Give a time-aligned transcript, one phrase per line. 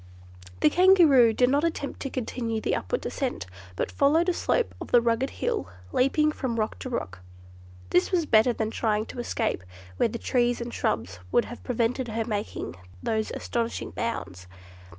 [0.61, 4.87] The Kangaroo did not attempt to continue the upward ascent, but followed a slope of
[4.89, 7.19] the rugged hill, leaping from rock to rock.
[7.91, 9.63] This was better than trying to escape
[9.97, 14.47] where the trees and shrubs would have prevented her making those astonishing bounds.